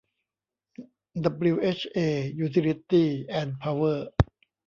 [1.23, 1.97] ดับบลิวเอชเอ
[2.39, 4.07] ยูทิลิตี้ส์ แอนด์ พาวเวอร์